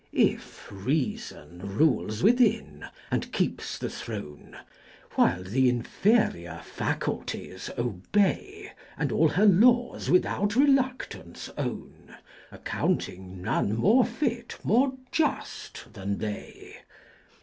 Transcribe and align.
2. 0.15 0.17
If 0.17 0.67
Reafon 0.71 1.61
rules 1.77 2.23
within, 2.23 2.87
and 3.11 3.31
keeps 3.31 3.77
the 3.77 3.87
Throng, 3.87 4.55
While 5.11 5.43
the 5.43 5.69
inferior 5.69 6.59
Faculties 6.65 7.69
obey. 7.77 8.71
And 8.97 9.11
all 9.11 9.27
her 9.29 9.45
Laws 9.45 10.09
without 10.09 10.53
Reluftance 10.55 11.51
own. 11.55 12.15
Accounting 12.51 13.43
none 13.43 13.77
more 13.77 14.03
fit, 14.03 14.57
more 14.63 14.93
juft. 15.11 15.93
than 15.93 16.17
they. 16.17 16.77